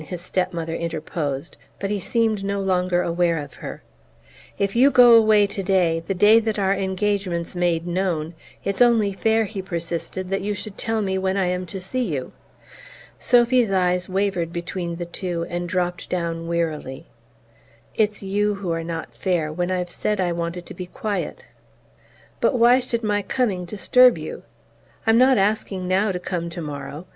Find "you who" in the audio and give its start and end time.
18.23-18.71